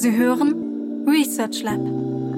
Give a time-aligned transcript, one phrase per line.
[0.00, 1.78] Sie hören Research Lab,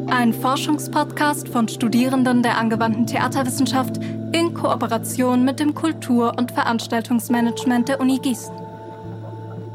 [0.09, 3.99] ein Forschungspodcast von Studierenden der angewandten Theaterwissenschaft
[4.33, 8.53] in Kooperation mit dem Kultur- und Veranstaltungsmanagement der Uni Gießen.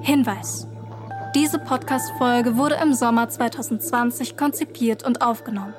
[0.02, 0.68] Hinweis.
[1.34, 5.74] Diese Podcast-Folge wurde im Sommer 2020 konzipiert und aufgenommen.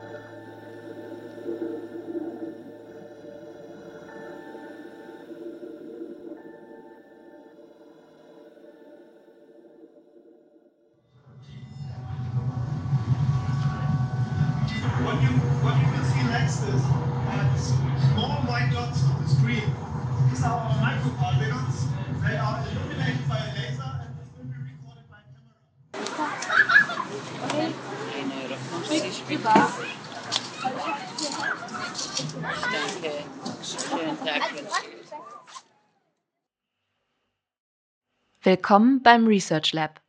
[38.43, 40.03] Willkommen beim Research Lab,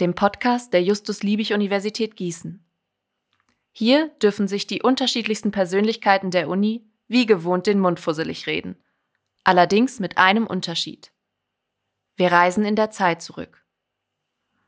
[0.00, 2.64] dem Podcast der Justus Liebig Universität Gießen.
[3.70, 8.82] Hier dürfen sich die unterschiedlichsten Persönlichkeiten der Uni wie gewohnt den Mund fusselig reden.
[9.44, 11.13] Allerdings mit einem Unterschied.
[12.16, 13.64] Wir reisen in der Zeit zurück.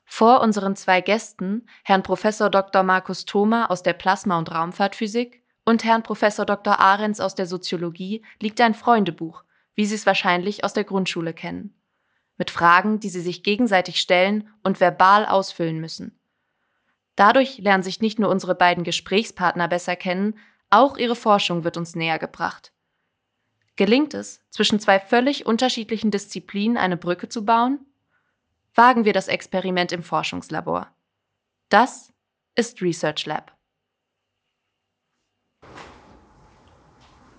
[0.04, 2.22] Vor unseren zwei Gästen, Herrn Prof.
[2.22, 2.82] Dr.
[2.82, 6.20] Markus Thoma aus der Plasma- und Raumfahrtphysik und Herrn Prof.
[6.20, 6.78] Dr.
[6.78, 9.44] Ahrens aus der Soziologie, liegt ein Freundebuch,
[9.74, 11.74] wie Sie es wahrscheinlich aus der Grundschule kennen.
[12.38, 16.18] Mit Fragen, die Sie sich gegenseitig stellen und verbal ausfüllen müssen.
[17.16, 20.38] Dadurch lernen sich nicht nur unsere beiden Gesprächspartner besser kennen,
[20.70, 22.72] auch ihre Forschung wird uns näher gebracht.
[23.76, 27.80] Gelingt es, zwischen zwei völlig unterschiedlichen Disziplinen eine Brücke zu bauen?
[28.74, 30.88] Wagen wir das Experiment im Forschungslabor.
[31.68, 32.12] Das
[32.54, 33.52] ist Research Lab.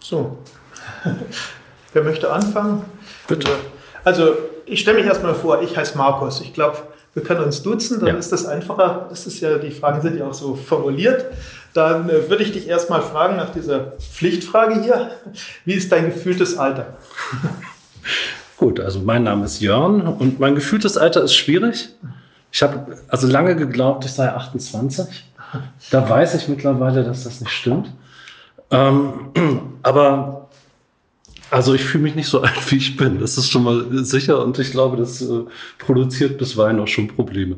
[0.03, 0.37] So,
[1.93, 2.85] wer möchte anfangen?
[3.27, 3.49] Bitte.
[4.03, 6.39] Also, ich stelle mich erstmal vor, ich heiße Markus.
[6.41, 6.77] Ich glaube,
[7.13, 8.15] wir können uns duzen, dann Ja.
[8.15, 9.07] ist das einfacher.
[9.09, 11.25] Das ist ja, die Fragen sind ja auch so formuliert.
[11.77, 15.11] Dann äh, würde ich dich erstmal fragen nach dieser Pflichtfrage hier.
[15.63, 16.97] Wie ist dein gefühltes Alter?
[18.57, 21.89] Gut, also mein Name ist Jörn und mein gefühltes Alter ist schwierig.
[22.51, 25.31] Ich habe also lange geglaubt, ich sei 28.
[25.91, 27.93] Da weiß ich mittlerweile, dass das nicht stimmt.
[28.71, 29.29] Ähm,
[29.83, 30.49] aber
[31.51, 33.19] also ich fühle mich nicht so alt, wie ich bin.
[33.19, 35.43] Das ist schon mal sicher und ich glaube, das äh,
[35.77, 37.57] produziert bisweilen auch schon Probleme.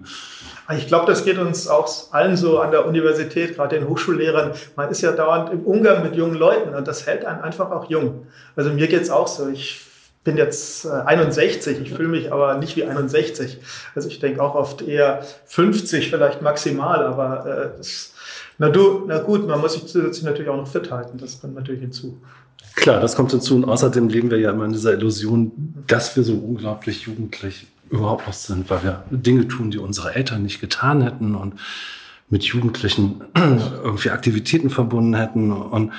[0.75, 4.51] Ich glaube, das geht uns auch allen so an der Universität, gerade den Hochschullehrern.
[4.75, 7.89] Man ist ja dauernd im Umgang mit jungen Leuten und das hält einen einfach auch
[7.89, 8.27] jung.
[8.55, 9.49] Also mir geht es auch so.
[9.49, 9.81] Ich
[10.23, 13.57] bin jetzt äh, 61, ich fühle mich aber nicht wie 61.
[13.95, 18.13] Also ich denke auch oft eher 50 vielleicht maximal, aber äh, das,
[18.59, 21.17] na, du, na gut, man muss sich zusätzlich natürlich auch noch fit halten.
[21.17, 22.21] Das kommt natürlich hinzu.
[22.75, 25.51] Klar, das kommt hinzu und außerdem leben wir ja immer in dieser Illusion,
[25.87, 30.43] dass wir so unglaublich jugendlich überhaupt noch sind, weil wir Dinge tun, die unsere Eltern
[30.43, 31.55] nicht getan hätten und
[32.29, 35.51] mit Jugendlichen irgendwie Aktivitäten verbunden hätten.
[35.51, 35.91] Und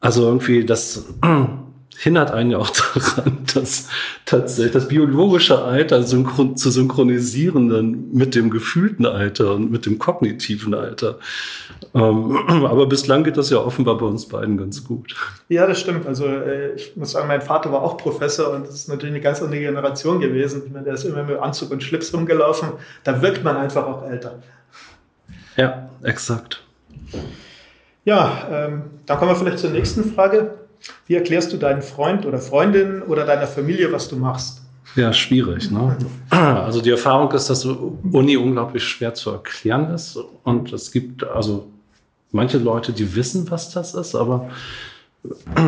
[0.00, 1.06] also irgendwie das
[2.00, 3.88] hindert einen ja auch daran, dass
[4.24, 9.98] tatsächlich das biologische Alter synchron zu synchronisieren dann mit dem gefühlten Alter und mit dem
[9.98, 11.18] kognitiven Alter.
[11.94, 15.14] Ähm, aber bislang geht das ja offenbar bei uns beiden ganz gut.
[15.50, 16.06] Ja, das stimmt.
[16.06, 19.22] Also äh, ich muss sagen, mein Vater war auch Professor und das ist natürlich eine
[19.22, 20.62] ganz andere Generation gewesen.
[20.64, 22.70] Ich meine, der ist immer mit Anzug und Schlips rumgelaufen.
[23.04, 24.38] Da wirkt man einfach auch älter.
[25.56, 26.62] Ja, exakt.
[28.06, 30.54] Ja, ähm, dann kommen wir vielleicht zur nächsten Frage.
[31.06, 34.62] Wie erklärst du deinen Freund oder Freundin oder deiner Familie, was du machst?
[34.96, 35.70] Ja, schwierig.
[35.70, 35.96] Ne?
[36.30, 40.18] Also die Erfahrung ist, dass Uni unglaublich schwer zu erklären ist.
[40.42, 41.68] Und es gibt also
[42.32, 44.50] manche Leute, die wissen, was das ist, aber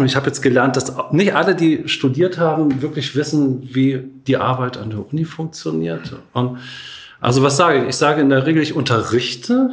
[0.07, 4.79] ich habe jetzt gelernt, dass nicht alle, die studiert haben, wirklich wissen, wie die Arbeit
[4.79, 6.17] an der Uni funktioniert.
[6.33, 6.59] Und
[7.21, 7.89] also was sage ich?
[7.91, 9.71] Ich sage in der Regel, ich unterrichte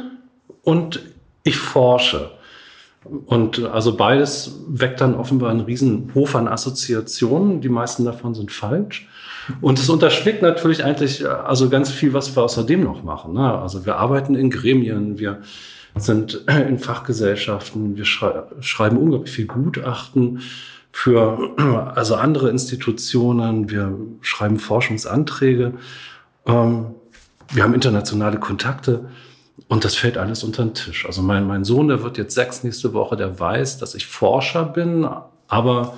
[0.62, 1.00] und
[1.42, 2.30] ich forsche.
[3.04, 7.60] Und also beides weckt dann offenbar einen riesen Hof an Assoziationen.
[7.62, 9.08] Die meisten davon sind falsch.
[9.60, 13.32] Und es unterschlägt natürlich eigentlich also ganz viel, was wir außerdem noch machen.
[13.34, 13.58] Ne?
[13.58, 15.40] Also wir arbeiten in Gremien, wir
[15.96, 20.40] sind in Fachgesellschaften, wir schrei schreiben unglaublich viel Gutachten
[20.92, 21.38] für
[21.94, 25.74] also andere Institutionen, wir schreiben Forschungsanträge,
[26.46, 26.86] ähm,
[27.52, 29.06] wir haben internationale Kontakte.
[29.70, 31.06] Und das fällt alles unter den Tisch.
[31.06, 34.64] Also mein, mein Sohn, der wird jetzt sechs nächste Woche, der weiß, dass ich Forscher
[34.64, 35.08] bin,
[35.46, 35.94] aber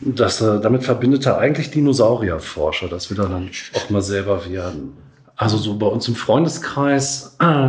[0.00, 2.88] das, äh, damit verbindet er eigentlich Dinosaurierforscher.
[2.88, 4.96] Das will er dann auch mal selber werden.
[5.36, 7.68] Also so bei uns im Freundeskreis, äh,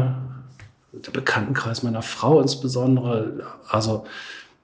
[0.93, 4.05] der Bekanntenkreis meiner Frau insbesondere, also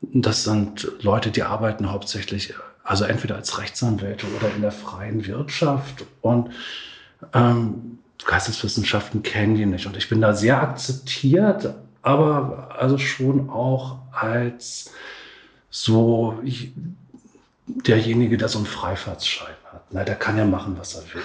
[0.01, 2.53] das sind Leute, die arbeiten hauptsächlich,
[2.85, 6.51] also entweder als Rechtsanwälte oder in der freien Wirtschaft und
[7.33, 9.85] ähm, Geisteswissenschaften kennen die nicht.
[9.85, 14.91] Und ich bin da sehr akzeptiert, aber also schon auch als
[15.69, 16.39] so
[17.65, 19.83] derjenige, der so einen Freifahrtsschein hat.
[19.91, 21.23] Na, der kann ja machen, was er will.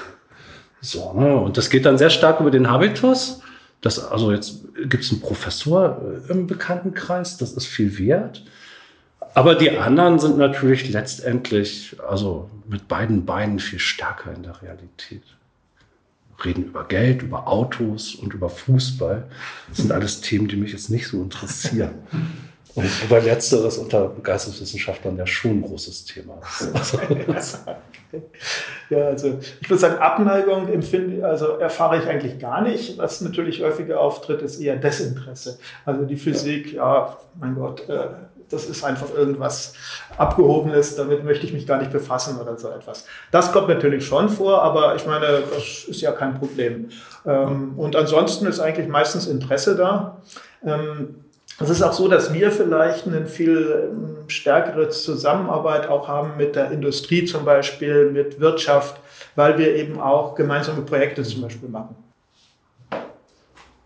[0.80, 1.36] So, ne?
[1.36, 3.40] Und das geht dann sehr stark über den Habitus.
[3.80, 8.44] Das, also jetzt gibt es einen Professor äh, im Bekanntenkreis, das ist viel wert.
[9.34, 15.22] Aber die anderen sind natürlich letztendlich, also mit beiden Beinen viel stärker in der Realität.
[16.44, 19.28] Reden über Geld, über Autos und über Fußball.
[19.68, 21.94] Das sind alles Themen, die mich jetzt nicht so interessieren.
[22.78, 26.40] Und über Letzteres unter Geisteswissenschaftlern ja schon ein großes Thema
[28.88, 32.96] ja, also ich würde sagen, Abneigung empfinde, also erfahre ich eigentlich gar nicht.
[32.96, 35.58] Was natürlich häufiger auftritt, ist eher Desinteresse.
[35.84, 38.06] Also die Physik, ja, mein Gott, äh,
[38.48, 39.72] das ist einfach irgendwas
[40.16, 43.06] Abgehobenes, damit möchte ich mich gar nicht befassen oder so etwas.
[43.32, 46.90] Das kommt natürlich schon vor, aber ich meine, das ist ja kein Problem.
[47.26, 50.22] Ähm, und ansonsten ist eigentlich meistens Interesse da.
[50.64, 51.24] Ähm,
[51.60, 56.54] es ist auch so, dass wir vielleicht eine viel ähm, stärkere Zusammenarbeit auch haben mit
[56.54, 59.00] der Industrie zum Beispiel, mit Wirtschaft,
[59.34, 61.96] weil wir eben auch gemeinsame Projekte zum Beispiel machen.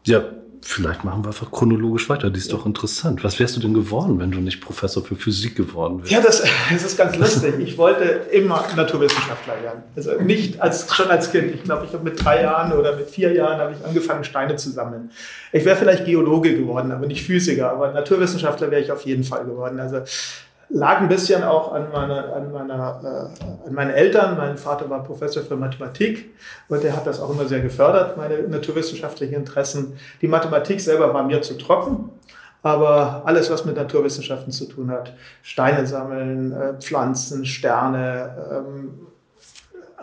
[0.04, 0.22] Ja,
[0.62, 2.30] vielleicht machen wir einfach chronologisch weiter.
[2.30, 3.22] Die ist doch interessant.
[3.24, 6.10] Was wärst du denn geworden, wenn du nicht Professor für Physik geworden wärst?
[6.10, 6.42] Ja, das,
[6.72, 7.54] das ist ganz lustig.
[7.58, 9.82] Ich wollte immer Naturwissenschaftler werden.
[9.96, 11.54] Also nicht als, schon als Kind.
[11.54, 14.56] Ich glaube, ich habe mit drei Jahren oder mit vier Jahren habe ich angefangen, Steine
[14.56, 15.10] zu sammeln.
[15.52, 17.70] Ich wäre vielleicht Geologe geworden, aber nicht Physiker.
[17.70, 19.80] Aber Naturwissenschaftler wäre ich auf jeden Fall geworden.
[19.80, 20.02] Also
[20.72, 24.36] lag ein bisschen auch an, meine, an, meiner, äh, an meinen Eltern.
[24.36, 26.34] Mein Vater war Professor für Mathematik
[26.68, 29.98] und der hat das auch immer sehr gefördert, meine naturwissenschaftlichen Interessen.
[30.22, 32.10] Die Mathematik selber war mir zu trocken,
[32.62, 39.06] aber alles, was mit Naturwissenschaften zu tun hat, Steine sammeln, äh, Pflanzen, Sterne, ähm,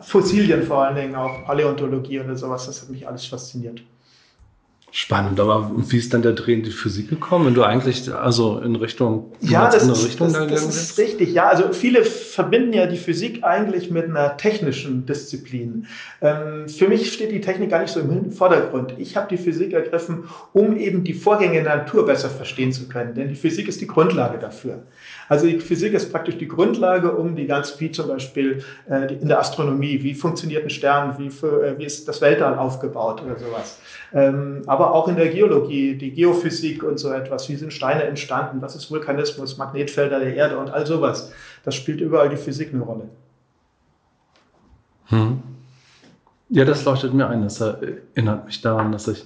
[0.01, 3.81] Fossilien vor allen Dingen, auch Paläontologie oder sowas, das hat mich alles fasziniert.
[4.91, 8.59] Spannend, aber wie ist dann der Dreh in die Physik gekommen, wenn du eigentlich also
[8.59, 11.31] in Richtung ja, das, ist, Richtung das, das ist richtig.
[11.31, 15.85] Ja, also viele verbinden ja die Physik eigentlich mit einer technischen Disziplin.
[16.21, 18.95] Ähm, für mich steht die Technik gar nicht so im Vordergrund.
[18.97, 22.87] Ich habe die Physik ergriffen, um eben die Vorgänge in der Natur besser verstehen zu
[22.87, 24.83] können, denn die Physik ist die Grundlage dafür.
[25.27, 29.27] Also die Physik ist praktisch die Grundlage, um die ganz, wie zum Beispiel äh, in
[29.27, 33.37] der Astronomie, wie funktioniert ein Stern, wie, für, äh, wie ist das Weltall aufgebaut oder
[33.37, 33.79] sowas.
[34.11, 38.61] Ähm, aber auch in der Geologie, die Geophysik und so etwas, wie sind Steine entstanden,
[38.61, 41.31] was ist Vulkanismus, Magnetfelder der Erde und all sowas.
[41.63, 43.09] Das spielt überall die Physik eine Rolle.
[45.05, 45.41] Hm.
[46.49, 47.43] Ja, das leuchtet mir ein.
[47.43, 49.25] Das erinnert mich daran, dass ich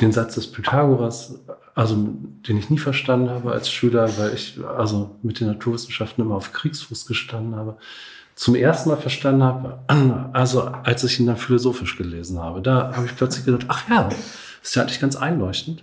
[0.00, 1.38] den Satz des Pythagoras,
[1.74, 6.36] also den ich nie verstanden habe als Schüler, weil ich also mit den Naturwissenschaften immer
[6.36, 7.76] auf Kriegsfuß gestanden habe,
[8.34, 9.78] zum ersten Mal verstanden habe,
[10.32, 12.62] also als ich ihn dann philosophisch gelesen habe.
[12.62, 14.08] Da habe ich plötzlich gedacht, ach ja,
[14.62, 15.82] ist ja eigentlich ganz einleuchtend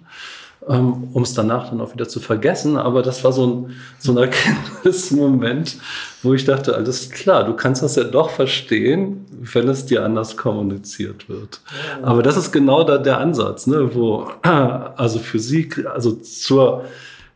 [0.67, 2.77] ähm, um es danach dann auch wieder zu vergessen.
[2.77, 5.77] Aber das war so ein, so ein Erkenntnismoment,
[6.23, 10.35] wo ich dachte, alles klar, du kannst das ja doch verstehen, wenn es dir anders
[10.35, 11.61] kommuniziert wird.
[12.01, 12.07] Ja.
[12.07, 16.85] Aber das ist genau da der Ansatz, ne, wo also Physik, also zur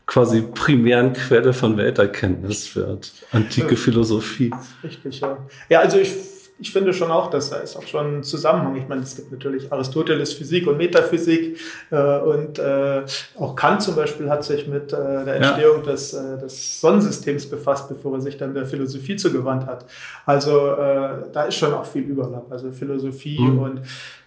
[0.06, 3.10] quasi primären Quelle von Welterkenntnis wird.
[3.32, 4.50] Antike Philosophie.
[4.82, 5.38] Richtig, ja.
[5.70, 6.12] Ja, also ich
[6.58, 8.76] ich finde schon auch, dass da ist auch schon ein Zusammenhang.
[8.76, 11.58] Ich meine, es gibt natürlich Aristoteles Physik und Metaphysik
[11.90, 13.02] äh, und äh,
[13.38, 15.92] auch Kant zum Beispiel hat sich mit äh, der Entstehung ja.
[15.92, 19.84] des, äh, des Sonnensystems befasst, bevor er sich dann der Philosophie zugewandt hat.
[20.26, 22.46] Also äh, da ist schon auch viel Überlapp.
[22.50, 23.58] Also Philosophie mhm.
[23.58, 23.80] und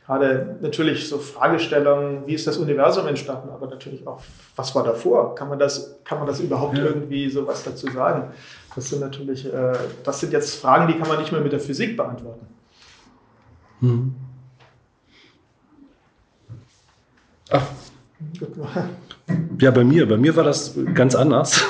[0.08, 4.22] gerade natürlich so Fragestellungen, wie ist das Universum entstanden, aber natürlich auch,
[4.56, 5.36] was war davor?
[5.36, 6.86] Kann man das, kann man das überhaupt ja.
[6.86, 8.32] irgendwie so was dazu sagen?
[8.74, 9.74] Das sind natürlich, äh,
[10.04, 12.48] das sind jetzt Fragen, die kann man nicht mehr mit der Physik beantworten.
[13.82, 14.16] Hm.
[17.50, 17.64] Ach.
[19.60, 21.64] Ja, bei mir, bei mir war das ganz anders.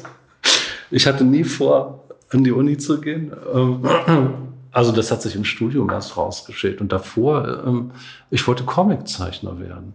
[0.90, 3.32] ich hatte nie vor, an die Uni zu gehen.
[4.72, 6.80] Also das hat sich im Studium erst rausgeschält.
[6.80, 7.92] Und davor, ähm,
[8.30, 9.94] ich wollte Comiczeichner werden.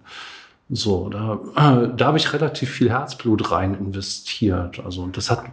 [0.70, 4.82] So, da, da habe ich relativ viel Herzblut rein investiert.
[4.84, 5.46] Also das hat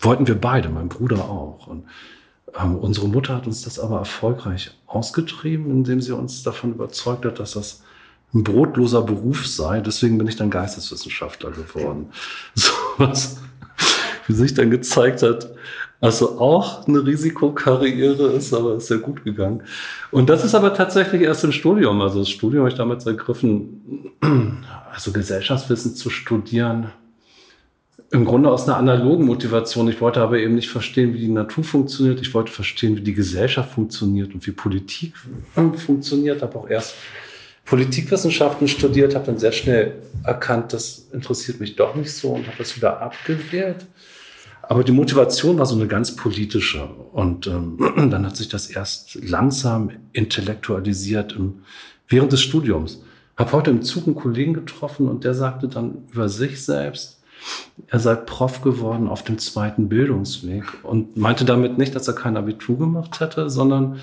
[0.00, 1.66] wollten wir beide, mein Bruder auch.
[1.66, 1.84] Und
[2.58, 7.38] ähm, unsere Mutter hat uns das aber erfolgreich ausgetrieben, indem sie uns davon überzeugt hat,
[7.38, 7.82] dass das
[8.34, 9.80] ein brotloser Beruf sei.
[9.80, 12.10] Deswegen bin ich dann Geisteswissenschaftler geworden.
[12.54, 13.38] So was,
[14.28, 15.50] wie sich dann gezeigt hat,
[16.00, 19.64] also auch eine Risikokarriere ist, aber ist sehr gut gegangen.
[20.12, 22.00] Und das ist aber tatsächlich erst im Studium.
[22.00, 24.12] Also das Studium habe ich damals ergriffen,
[24.92, 26.92] also Gesellschaftswissen zu studieren
[28.10, 29.88] im Grunde aus einer analogen Motivation.
[29.88, 32.20] Ich wollte aber eben nicht verstehen, wie die Natur funktioniert.
[32.20, 35.12] Ich wollte verstehen, wie die Gesellschaft funktioniert und wie Politik
[35.76, 36.40] funktioniert.
[36.40, 36.94] Habe auch erst
[37.66, 42.56] Politikwissenschaften studiert, habe dann sehr schnell erkannt, das interessiert mich doch nicht so und habe
[42.56, 43.84] das wieder abgewehrt.
[44.70, 46.84] Aber die Motivation war so eine ganz politische.
[47.12, 47.78] Und ähm,
[48.10, 51.62] dann hat sich das erst langsam intellektualisiert im,
[52.06, 53.02] während des Studiums.
[53.38, 57.22] Habe heute im Zug einen Kollegen getroffen und der sagte dann über sich selbst,
[57.86, 62.36] er sei Prof geworden auf dem zweiten Bildungsweg und meinte damit nicht, dass er kein
[62.36, 64.00] Abitur gemacht hätte, sondern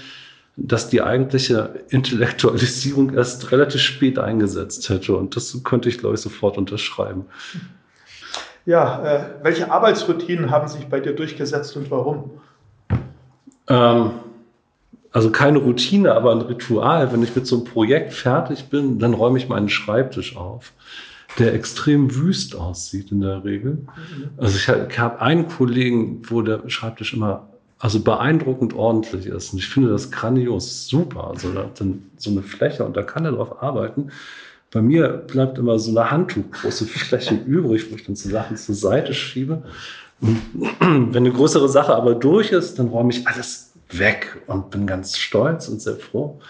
[0.56, 5.16] dass die eigentliche Intellektualisierung erst relativ spät eingesetzt hätte.
[5.16, 7.26] Und das könnte ich, glaube ich, sofort unterschreiben.
[8.66, 12.32] Ja, äh, welche Arbeitsroutinen haben sich bei dir durchgesetzt und warum?
[13.68, 14.12] Ähm,
[15.12, 17.12] also keine Routine, aber ein Ritual.
[17.14, 20.74] Wenn ich mit so einem Projekt fertig bin, dann räume ich meinen Schreibtisch auf,
[21.38, 23.74] der extrem wüst aussieht in der Regel.
[23.74, 24.30] Mhm.
[24.38, 29.54] Also ich, ich habe einen Kollegen, wo der Schreibtisch immer also beeindruckend ordentlich ist.
[29.54, 31.28] Und ich finde das grandios super.
[31.28, 34.12] Also da hat dann so eine Fläche und da kann er drauf arbeiten.
[34.76, 38.76] Bei mir bleibt immer so eine handtuchgroße Fläche übrig, wo ich dann so Sachen zur
[38.76, 39.64] Seite schiebe.
[40.20, 40.42] Und
[40.82, 45.18] wenn eine größere Sache aber durch ist, dann räume ich alles weg und bin ganz
[45.18, 46.42] stolz und sehr froh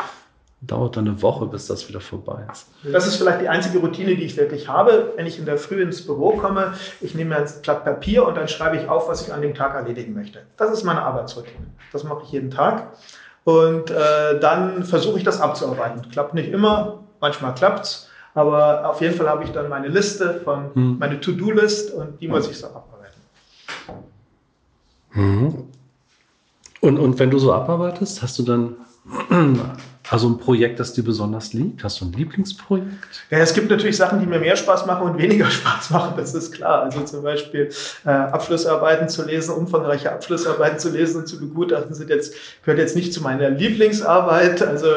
[0.67, 2.67] dauert dann eine Woche, bis das wieder vorbei ist.
[2.91, 5.13] Das ist vielleicht die einzige Routine, die ich wirklich habe.
[5.15, 8.35] Wenn ich in der Früh ins Büro komme, ich nehme mir ein Blatt Papier und
[8.35, 10.39] dann schreibe ich auf, was ich an dem Tag erledigen möchte.
[10.57, 11.67] Das ist meine Arbeitsroutine.
[11.91, 12.93] Das mache ich jeden Tag.
[13.43, 16.09] Und äh, dann versuche ich das abzuarbeiten.
[16.09, 18.04] Klappt nicht immer, manchmal klappt es.
[18.35, 20.99] Aber auf jeden Fall habe ich dann meine Liste von, hm.
[20.99, 23.21] meine To-Do-List und die muss ich so abarbeiten.
[25.13, 25.53] Mhm.
[26.81, 28.75] Und, und wenn du so abarbeitest, hast du dann
[30.09, 31.83] also ein Projekt, das dir besonders liegt?
[31.83, 32.87] Hast du ein Lieblingsprojekt?
[33.29, 36.33] Ja, es gibt natürlich Sachen, die mir mehr Spaß machen und weniger Spaß machen, das
[36.33, 36.83] ist klar.
[36.83, 37.69] Also zum Beispiel
[38.05, 42.33] äh, Abschlussarbeiten zu lesen, umfangreiche Abschlussarbeiten zu lesen und zu begutachten, sind jetzt,
[42.63, 44.61] gehört jetzt nicht zu meiner Lieblingsarbeit.
[44.61, 44.87] Also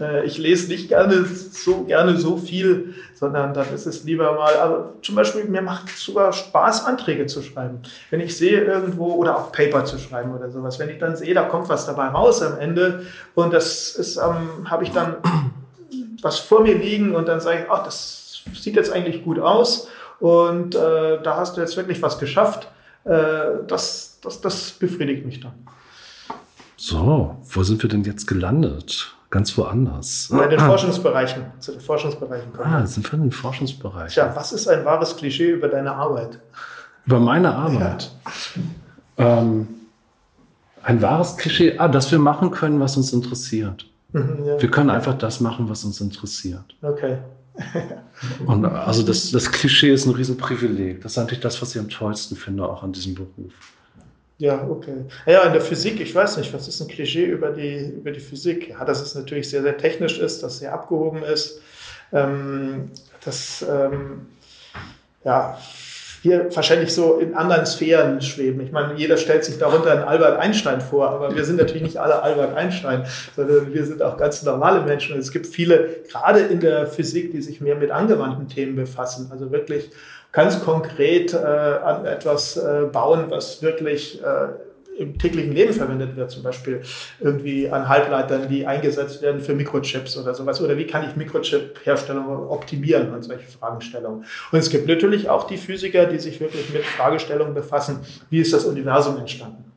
[0.00, 4.56] äh, ich lese nicht gerne so gerne so viel, sondern dann ist es lieber mal,
[4.56, 7.80] aber zum Beispiel, mir macht es sogar Spaß, Anträge zu schreiben.
[8.10, 11.32] Wenn ich sehe irgendwo oder auch Paper zu schreiben oder sowas, wenn ich dann sehe,
[11.32, 15.16] da kommt was dabei raus am Ende und das ist, ähm, habe ich dann
[16.22, 19.88] was vor mir liegen und dann sage ich, ach, das sieht jetzt eigentlich gut aus
[20.20, 22.68] und äh, da hast du jetzt wirklich was geschafft.
[23.04, 25.54] Äh, das, das, das befriedigt mich dann.
[26.76, 29.14] So, wo sind wir denn jetzt gelandet?
[29.32, 30.28] ganz woanders.
[30.30, 32.72] Bei den Forschungsbereichen, zu den Forschungsbereichen kommen.
[32.72, 34.10] Ah, sind wir in den Forschungsbereichen.
[34.10, 36.38] Tja, was ist ein wahres Klischee über deine Arbeit?
[37.06, 38.12] Über meine Arbeit?
[39.18, 39.38] Ja.
[39.38, 39.66] Ähm,
[40.84, 43.86] ein wahres Klischee, ah, dass wir machen können, was uns interessiert.
[44.12, 44.60] Mhm, ja.
[44.60, 46.64] Wir können einfach das machen, was uns interessiert.
[46.82, 47.18] Okay.
[48.46, 51.02] Und also das, das Klischee ist ein Riesenprivileg.
[51.02, 53.52] Das ist eigentlich das, was ich am tollsten finde, auch an diesem Beruf.
[54.38, 55.04] Ja, okay.
[55.26, 58.20] Ja, in der Physik, ich weiß nicht, was ist ein Klischee über die, über die
[58.20, 58.70] Physik?
[58.70, 61.60] Ja, dass es natürlich sehr, sehr technisch ist, dass es sehr abgehoben ist.
[62.12, 62.90] Ähm,
[63.24, 64.26] dass ähm,
[65.24, 65.58] ja,
[66.22, 68.60] wir wahrscheinlich so in anderen Sphären schweben.
[68.60, 71.96] Ich meine, jeder stellt sich darunter einen Albert Einstein vor, aber wir sind natürlich nicht
[71.96, 75.14] alle Albert Einstein, sondern wir sind auch ganz normale Menschen.
[75.14, 79.28] Und es gibt viele, gerade in der Physik, die sich mehr mit angewandten Themen befassen.
[79.32, 79.90] Also wirklich
[80.30, 84.48] ganz konkret äh, an etwas äh, bauen, was wirklich äh,
[84.98, 86.82] im täglichen Leben verwendet wird, zum Beispiel
[87.20, 90.60] irgendwie an Halbleitern, die eingesetzt werden für Mikrochips oder sowas.
[90.60, 94.24] Oder wie kann ich Mikrochip-Herstellung optimieren und solche Fragestellungen.
[94.50, 98.52] Und es gibt natürlich auch die Physiker, die sich wirklich mit Fragestellungen befassen, wie ist
[98.52, 99.72] das Universum entstanden.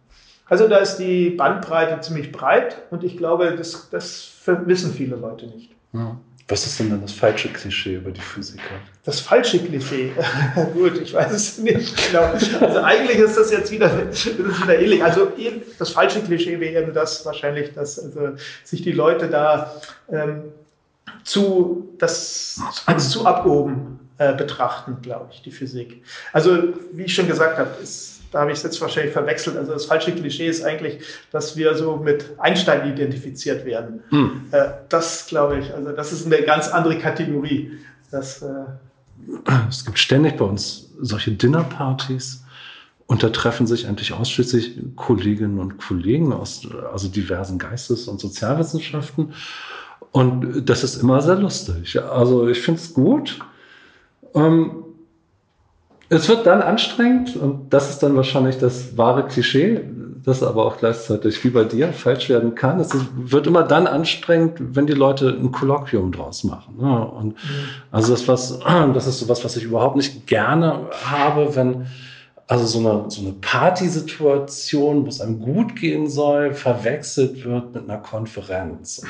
[0.48, 5.48] Also da ist die Bandbreite ziemlich breit und ich glaube, das, das wissen viele Leute
[5.48, 5.72] nicht.
[5.94, 6.18] Ja.
[6.48, 8.76] Was ist denn dann das falsche Klischee über die Physiker?
[9.04, 10.12] Das falsche Klischee?
[10.74, 12.34] Gut, ich weiß es nicht genau.
[12.62, 15.04] Also eigentlich ist das jetzt wieder, ist wieder ähnlich.
[15.04, 15.32] Also
[15.80, 20.44] das falsche Klischee wäre eben das wahrscheinlich, dass also sich die Leute da ähm,
[21.24, 26.04] zu, das als zu abgehoben äh, betrachten, glaube ich, die Physik.
[26.32, 29.58] Also wie ich schon gesagt habe, ist da habe ich es jetzt wahrscheinlich verwechselt.
[29.58, 31.00] Also das falsche Klischee ist eigentlich,
[31.32, 34.02] dass wir so mit Einstein identifiziert werden.
[34.10, 34.42] Hm.
[34.52, 37.72] Äh, das glaube ich, also das ist eine ganz andere Kategorie.
[38.12, 38.48] Das, äh
[39.70, 42.42] es gibt ständig bei uns solche Dinnerpartys.
[43.08, 49.34] Und da treffen sich eigentlich ausschließlich Kolleginnen und Kollegen aus also diversen Geistes- und Sozialwissenschaften.
[50.12, 52.02] Und das ist immer sehr lustig.
[52.02, 53.40] Also ich finde es gut.
[54.34, 54.85] Ähm,
[56.10, 59.82] es wird dann anstrengend und das ist dann wahrscheinlich das wahre Klischee,
[60.24, 62.80] das aber auch gleichzeitig wie bei dir falsch werden kann.
[62.80, 66.78] Es wird immer dann anstrengend, wenn die Leute ein Kolloquium draus machen.
[66.80, 67.08] Ne?
[67.08, 67.36] Und mhm.
[67.92, 68.60] also das, was,
[68.94, 71.88] das ist so was, was ich überhaupt nicht gerne habe, wenn
[72.48, 77.90] also so eine, so eine Partysituation, wo es einem gut gehen soll, verwechselt wird mit
[77.90, 79.04] einer Konferenz.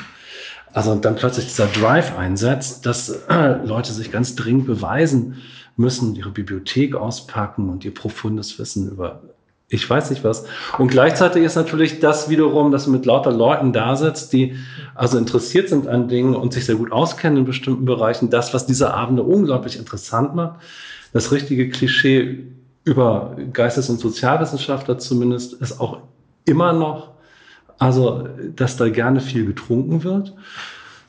[0.72, 5.42] Also dann plötzlich dieser Drive einsetzt, dass äh, Leute sich ganz dringend beweisen
[5.76, 9.22] müssen, ihre Bibliothek auspacken und ihr profundes Wissen über
[9.68, 10.44] ich weiß nicht was.
[10.78, 14.56] Und gleichzeitig ist natürlich das wiederum, dass du mit lauter Leuten da sitzt, die
[14.94, 18.30] also interessiert sind an Dingen und sich sehr gut auskennen in bestimmten Bereichen.
[18.30, 20.60] Das, was diese Abende unglaublich interessant macht.
[21.12, 22.46] Das richtige Klischee
[22.84, 25.98] über Geistes- und Sozialwissenschaftler zumindest ist auch
[26.44, 27.10] immer noch,
[27.78, 30.32] also, dass da gerne viel getrunken wird.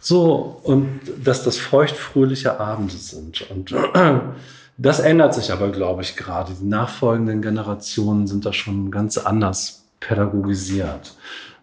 [0.07, 3.51] So, und dass das feuchtfröhliche Abende sind.
[3.51, 3.75] Und
[4.77, 6.53] das ändert sich aber, glaube ich, gerade.
[6.53, 11.13] Die nachfolgenden Generationen sind da schon ganz anders pädagogisiert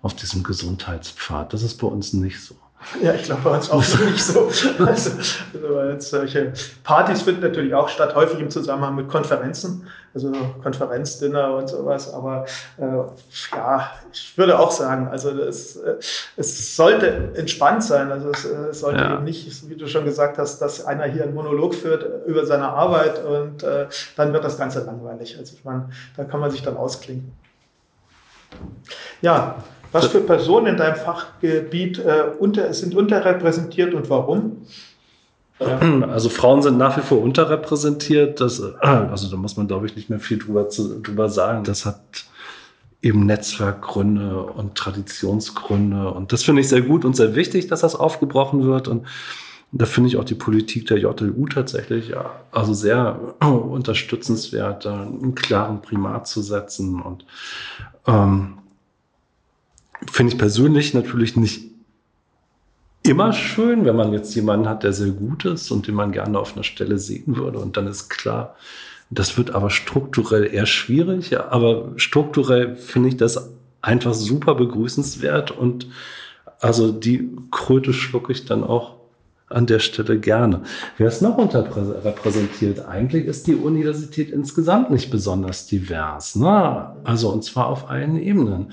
[0.03, 1.55] auf diesem Gesundheitspfad.
[1.55, 2.55] Das ist bei uns nicht so.
[3.03, 4.51] Ja, ich glaube bei uns auch nicht so.
[4.85, 11.55] Also, also solche Partys finden natürlich auch statt, häufig im Zusammenhang mit Konferenzen, also Konferenzdinner
[11.57, 12.13] und sowas.
[12.13, 12.45] Aber
[12.79, 12.87] äh,
[13.57, 15.97] ja, ich würde auch sagen, also das, äh,
[16.37, 18.13] es sollte entspannt sein.
[18.13, 19.15] Also es, äh, es sollte ja.
[19.15, 22.69] eben nicht, wie du schon gesagt hast, dass einer hier einen Monolog führt über seine
[22.69, 23.87] Arbeit und äh,
[24.17, 25.37] dann wird das Ganze langweilig.
[25.39, 27.33] Also ich meine, da kann man sich dann ausklinken.
[29.21, 29.57] Ja,
[29.95, 34.67] was für Personen in deinem Fachgebiet äh, unter, sind unterrepräsentiert und warum?
[35.61, 38.41] Also Frauen sind nach wie vor unterrepräsentiert.
[38.41, 41.63] Das, äh, also da muss man, glaube ich, nicht mehr viel drüber, zu, drüber sagen.
[41.63, 42.01] Das hat
[43.03, 46.11] eben Netzwerkgründe und Traditionsgründe.
[46.11, 48.89] Und das finde ich sehr gut und sehr wichtig, dass das aufgebrochen wird.
[48.89, 49.07] Und
[49.71, 55.83] da finde ich auch die Politik der JLU tatsächlich ja, also sehr unterstützenswert, einen klaren
[55.83, 57.25] Primat zu setzen und
[58.09, 58.59] ähm,
[60.11, 61.71] finde ich persönlich natürlich nicht
[63.03, 66.39] immer schön, wenn man jetzt jemanden hat, der sehr gut ist und den man gerne
[66.39, 67.59] auf einer Stelle sehen würde.
[67.59, 68.57] Und dann ist klar,
[69.11, 71.39] das wird aber strukturell eher schwierig.
[71.39, 73.51] Aber strukturell finde ich das
[73.83, 75.87] einfach super begrüßenswert und
[76.61, 78.95] also die Kröte schlucke ich dann auch
[79.51, 80.63] an der Stelle gerne.
[80.97, 82.87] Wer ist noch unterrepräsentiert?
[82.87, 86.35] Eigentlich ist die Universität insgesamt nicht besonders divers.
[86.37, 86.97] Ne?
[87.05, 88.73] Also und zwar auf allen Ebenen.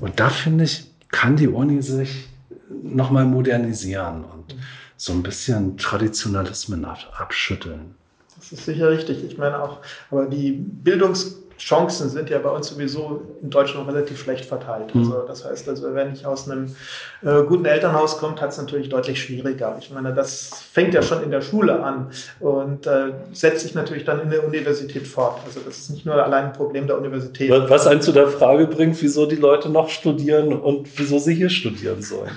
[0.00, 2.28] Und da finde ich, kann die Uni sich
[2.70, 4.54] nochmal modernisieren und
[4.96, 7.94] so ein bisschen Traditionalismen abschütteln.
[8.36, 9.24] Das ist sicher richtig.
[9.24, 14.20] Ich meine auch, aber die Bildungs Chancen sind ja bei uns sowieso in Deutschland relativ
[14.20, 14.94] schlecht verteilt.
[14.94, 15.02] Mhm.
[15.02, 16.74] Also das heißt, also wenn ich aus einem
[17.22, 19.76] äh, guten Elternhaus komme, hat es natürlich deutlich schwieriger.
[19.80, 24.04] Ich meine, das fängt ja schon in der Schule an und äh, setzt sich natürlich
[24.04, 25.40] dann in der Universität fort.
[25.46, 27.50] Also das ist nicht nur allein ein Problem der Universität.
[27.50, 31.50] Was einen zu der Frage bringt, wieso die Leute noch studieren und wieso sie hier
[31.50, 32.32] studieren sollen.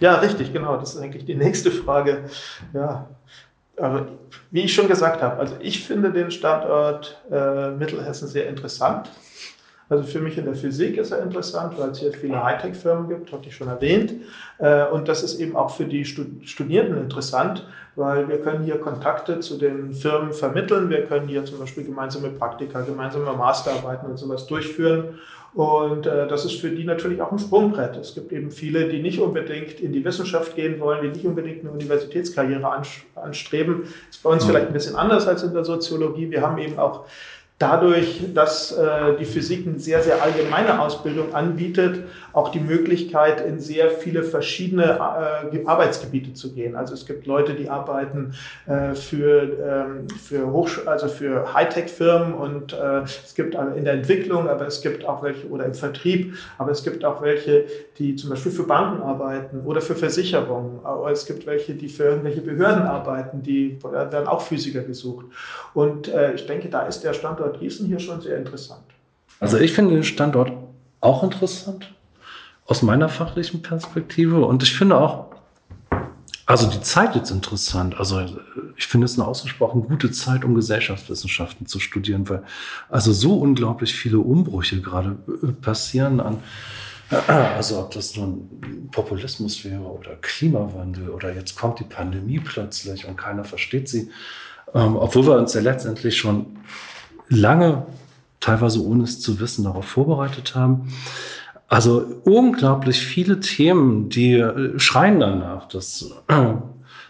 [0.00, 0.76] Ja, richtig, genau.
[0.78, 2.24] Das ist eigentlich die nächste Frage.
[2.72, 3.08] Ja,
[3.76, 4.06] aber
[4.50, 9.10] wie ich schon gesagt habe, also ich finde den Standort äh, Mittelhessen sehr interessant.
[9.88, 13.30] Also für mich in der Physik ist er interessant, weil es hier viele Hightech-Firmen gibt,
[13.30, 14.14] hatte ich schon erwähnt.
[14.58, 19.40] Äh, und das ist eben auch für die Studierenden interessant, weil wir können hier Kontakte
[19.40, 20.88] zu den Firmen vermitteln.
[20.88, 25.18] Wir können hier zum Beispiel gemeinsame Praktika, gemeinsame Masterarbeiten und sowas durchführen.
[25.54, 27.96] Und äh, das ist für die natürlich auch ein Sprungbrett.
[27.96, 31.60] Es gibt eben viele, die nicht unbedingt in die Wissenschaft gehen wollen, die nicht unbedingt
[31.60, 32.66] eine Universitätskarriere
[33.14, 33.82] anstreben.
[33.82, 36.30] Das ist bei uns vielleicht ein bisschen anders als in der Soziologie.
[36.30, 37.04] Wir haben eben auch
[37.62, 43.60] dadurch, dass äh, die Physik eine sehr, sehr allgemeine Ausbildung anbietet, auch die Möglichkeit, in
[43.60, 44.98] sehr viele verschiedene
[45.52, 46.74] äh, Arbeitsgebiete zu gehen.
[46.74, 48.34] Also es gibt Leute, die arbeiten
[48.66, 54.48] äh, für, ähm, für, Hochsch also für Hightech-Firmen und äh, es gibt in der Entwicklung,
[54.48, 57.66] aber es gibt auch welche, oder im Vertrieb, aber es gibt auch welche,
[57.98, 60.80] die zum Beispiel für Banken arbeiten oder für Versicherungen.
[61.12, 65.26] Es gibt welche, die für irgendwelche Behörden arbeiten, die werden auch Physiker gesucht.
[65.74, 68.82] Und äh, ich denke, da ist der Standort Standort Gießen hier schon sehr interessant.
[69.40, 70.52] Also ich finde den Standort
[71.00, 71.92] auch interessant
[72.66, 75.26] aus meiner fachlichen Perspektive und ich finde auch,
[76.46, 77.96] also die Zeit jetzt interessant.
[77.98, 78.24] Also
[78.76, 82.42] ich finde es eine ausgesprochen gute Zeit, um Gesellschaftswissenschaften zu studieren, weil
[82.88, 85.16] also so unglaublich viele Umbrüche gerade
[85.60, 86.38] passieren an,
[87.28, 93.16] also ob das nun Populismus wäre oder Klimawandel oder jetzt kommt die Pandemie plötzlich und
[93.16, 94.10] keiner versteht sie,
[94.74, 96.58] ähm, obwohl wir uns ja letztendlich schon
[97.28, 97.86] lange,
[98.40, 100.92] teilweise ohne es zu wissen, darauf vorbereitet haben.
[101.68, 106.54] Also unglaublich viele Themen, die äh, schreien danach, dass äh,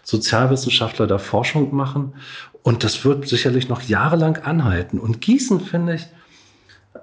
[0.03, 2.13] Sozialwissenschaftler da Forschung machen.
[2.61, 4.99] Und das wird sicherlich noch jahrelang anhalten.
[4.99, 6.07] Und Gießen finde ich,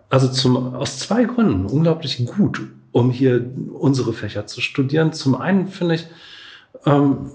[0.09, 3.45] also zum, aus zwei Gründen unglaublich gut, um hier
[3.79, 5.13] unsere Fächer zu studieren.
[5.13, 6.07] Zum einen finde ich,
[6.87, 7.31] ähm,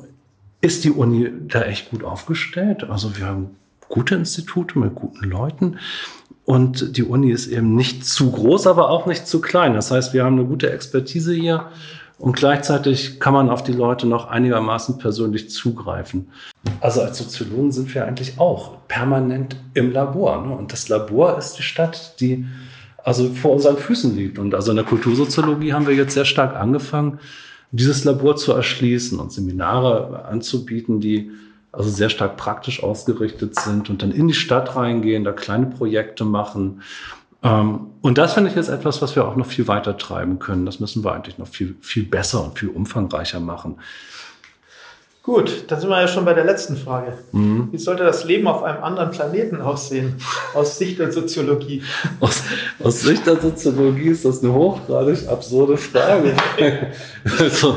[0.62, 2.84] ist die Uni da echt gut aufgestellt.
[2.90, 3.52] Also wir haben
[3.90, 5.78] gute Institute mit guten Leuten.
[6.46, 9.74] Und die Uni ist eben nicht zu groß, aber auch nicht zu klein.
[9.74, 11.70] Das heißt, wir haben eine gute Expertise hier
[12.18, 16.30] und gleichzeitig kann man auf die Leute noch einigermaßen persönlich zugreifen.
[16.80, 20.46] Also als Soziologen sind wir eigentlich auch permanent im Labor.
[20.46, 20.56] Ne?
[20.56, 22.46] Und das Labor ist die Stadt, die
[23.04, 24.40] also vor unseren Füßen liegt.
[24.40, 27.20] Und also in der Kultursoziologie haben wir jetzt sehr stark angefangen,
[27.72, 31.32] dieses Labor zu erschließen und Seminare anzubieten, die
[31.76, 36.26] also sehr stark praktisch ausgerichtet sind und dann in die Stadt reingehen, da kleine Projekte
[36.26, 36.82] machen
[37.46, 40.66] ähm, und das finde ich jetzt etwas, was wir auch noch viel weiter treiben können.
[40.66, 43.78] Das müssen wir eigentlich noch viel, viel besser und viel umfangreicher machen.
[45.26, 47.14] Gut, dann sind wir ja schon bei der letzten Frage.
[47.32, 47.70] Mhm.
[47.72, 50.14] Wie sollte das Leben auf einem anderen Planeten aussehen,
[50.54, 51.82] aus Sicht der Soziologie?
[52.20, 52.44] Aus,
[52.84, 56.36] aus Sicht der Soziologie ist das eine hochgradig absurde Frage.
[57.40, 57.76] also,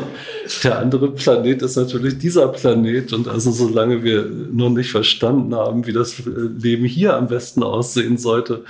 [0.62, 3.14] der andere Planet ist natürlich dieser Planet.
[3.14, 8.18] Und also solange wir noch nicht verstanden haben, wie das Leben hier am besten aussehen
[8.18, 8.62] sollte,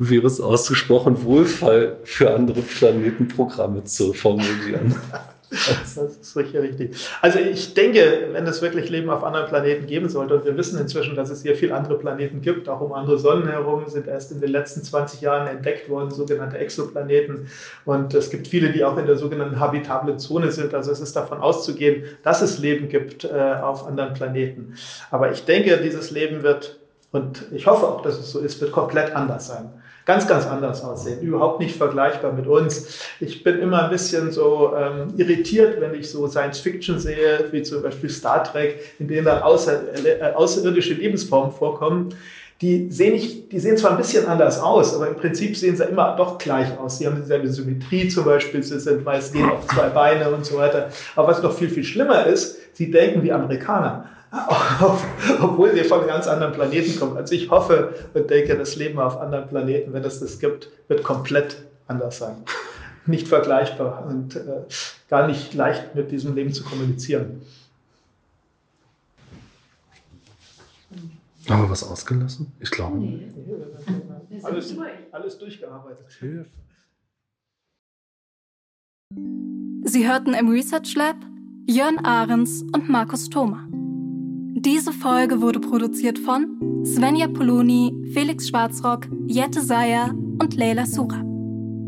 [0.00, 4.96] wäre es ausgesprochen wohlfall für andere Planeten Programme zu formulieren.
[5.48, 6.96] Das ist sicher richtig.
[7.22, 10.78] Also ich denke, wenn es wirklich Leben auf anderen Planeten geben sollte, und wir wissen
[10.78, 14.32] inzwischen, dass es sehr viele andere Planeten gibt, auch um andere Sonnen herum, sind erst
[14.32, 17.48] in den letzten 20 Jahren entdeckt worden, sogenannte Exoplaneten.
[17.84, 20.74] Und es gibt viele, die auch in der sogenannten habitablen Zone sind.
[20.74, 24.74] Also es ist davon auszugehen, dass es Leben gibt äh, auf anderen Planeten.
[25.12, 26.80] Aber ich denke, dieses Leben wird,
[27.12, 29.70] und ich hoffe auch, dass es so ist, wird komplett anders sein
[30.06, 31.20] ganz, ganz anders aussehen.
[31.20, 33.00] Überhaupt nicht vergleichbar mit uns.
[33.20, 37.62] Ich bin immer ein bisschen so ähm, irritiert, wenn ich so Science Fiction sehe, wie
[37.62, 42.14] zum Beispiel Star Trek, in denen dann außer, äh, außerirdische Lebensformen vorkommen.
[42.62, 45.84] Die sehen, nicht, die sehen zwar ein bisschen anders aus, aber im Prinzip sehen sie
[45.84, 46.96] immer doch gleich aus.
[46.96, 50.56] Sie haben dieselbe Symmetrie zum Beispiel, sie sind meist gehen auf zwei Beine und so
[50.56, 50.88] weiter.
[51.16, 54.08] Aber was noch viel, viel schlimmer ist, sie denken wie Amerikaner.
[55.40, 57.16] Obwohl wir von ganz anderen Planeten kommen.
[57.16, 61.02] Also ich hoffe und denke, das Leben auf anderen Planeten, wenn es das gibt, wird
[61.02, 62.36] komplett anders sein.
[63.06, 64.64] Nicht vergleichbar und äh,
[65.08, 67.42] gar nicht leicht mit diesem Leben zu kommunizieren.
[71.48, 72.52] Haben wir was ausgelassen?
[72.58, 72.98] Ich glaube.
[72.98, 73.30] Nee.
[74.42, 74.74] Alles,
[75.12, 76.06] alles durchgearbeitet.
[79.84, 81.16] Sie hörten im Research Lab
[81.68, 83.68] Jörn Ahrens und Markus Thoma.
[84.66, 91.22] Diese Folge wurde produziert von Svenja Poloni, Felix Schwarzrock, Jette Seyer und Leila Sura.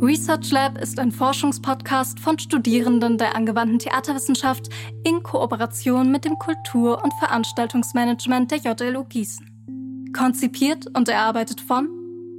[0.01, 4.69] Research Lab ist ein Forschungspodcast von Studierenden der angewandten Theaterwissenschaft
[5.03, 10.13] in Kooperation mit dem Kultur- und Veranstaltungsmanagement der JLU Gießen.
[10.17, 11.89] Konzipiert und erarbeitet von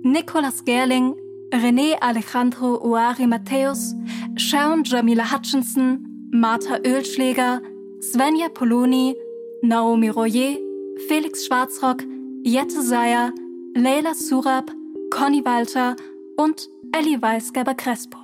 [0.04, 1.16] Nicolas Gerling,
[1.52, 3.94] René Alejandro Uari Matthäus,
[4.38, 7.60] Sharon Jamila Hutchinson, Martha Ölschläger,
[8.00, 9.18] Svenja Poloni
[9.62, 10.58] Naomi Royer,
[11.10, 12.04] Felix Schwarzrock,
[12.44, 13.34] Jette Seyer,
[13.76, 14.72] Leila Surab,
[15.12, 15.98] Conny Walter
[16.38, 18.18] und Ellie Weisgerber-Crespo.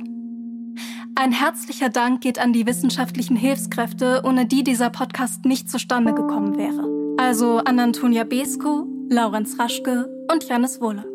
[1.16, 6.58] Ein herzlicher Dank geht an die wissenschaftlichen Hilfskräfte, ohne die dieser Podcast nicht zustande gekommen
[6.58, 6.90] wäre.
[7.18, 11.06] Also an Antonia Besko, Laurenz Raschke und Janis Wolle.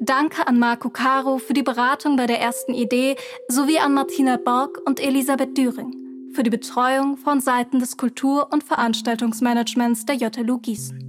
[0.00, 3.16] Danke an Marco Caro für die Beratung bei der ersten Idee
[3.48, 6.03] sowie an Martina Borg und Elisabeth Düring
[6.34, 11.03] für die Betreuung von Seiten des Kultur- und Veranstaltungsmanagements der JLU Gießen.